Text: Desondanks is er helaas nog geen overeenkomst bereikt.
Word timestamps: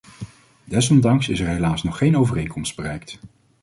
Desondanks 0.63 1.29
is 1.29 1.39
er 1.39 1.47
helaas 1.47 1.83
nog 1.83 1.97
geen 1.97 2.17
overeenkomst 2.17 2.75
bereikt. 2.75 3.19